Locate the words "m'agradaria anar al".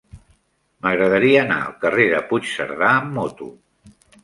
0.85-1.77